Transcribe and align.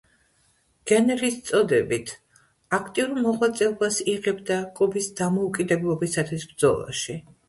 გენერლის 0.91 1.35
წოდებით 1.49 2.13
აქტიურ 2.77 3.13
მოღვაწეობას 3.25 3.99
იღებდა 4.13 4.57
კუბის 4.79 5.11
დამოუკიდებლობისათვის 5.21 6.47
ბრძოლაში. 6.55 7.17